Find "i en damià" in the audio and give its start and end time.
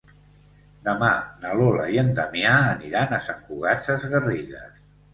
1.97-2.57